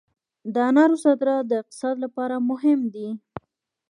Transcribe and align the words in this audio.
د 0.53 0.55
انارو 0.69 0.95
صادرات 1.03 1.43
د 1.47 1.51
اقتصاد 1.61 1.95
لپاره 2.05 2.35
مهم 2.49 2.79
دي 2.93 3.09